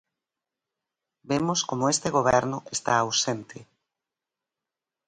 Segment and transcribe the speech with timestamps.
[1.29, 3.57] Vemos como este goberno está ausente.